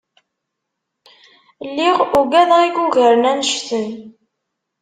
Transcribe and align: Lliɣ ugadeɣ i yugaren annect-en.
Lliɣ 1.69 1.97
ugadeɣ 2.19 2.59
i 2.63 2.67
yugaren 2.73 3.29
annect-en. 3.31 3.89